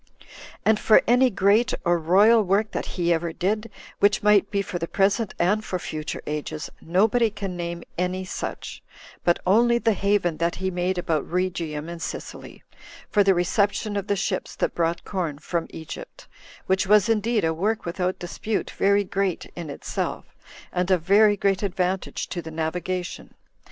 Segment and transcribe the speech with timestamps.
[0.65, 3.69] And for any great or royal work that he ever did,
[3.99, 8.81] which might be for the present and for future ages, nobody can name any such,
[9.23, 12.63] but only the haven that he made about Rhegium and Sicily,
[13.11, 16.27] for the reception of the ships that brought corn from Egypt;
[16.65, 20.25] which was indeed a work without dispute very great in itself,
[20.73, 23.35] and of very great advantage to the navigation.